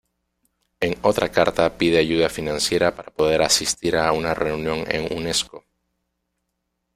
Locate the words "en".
0.79-0.97, 4.89-5.15